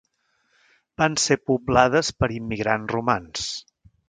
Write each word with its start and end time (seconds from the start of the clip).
Van 1.01 1.17
ser 1.25 1.37
poblades 1.51 2.11
per 2.23 2.31
immigrants 2.39 2.97
romans. 2.97 3.47